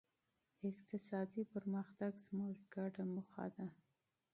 اقتصادي 0.69 1.41
پرمختګ 1.53 2.11
زموږ 2.27 2.53
ګډ 2.75 2.93
هدف 3.15 3.31
دی. 3.57 3.67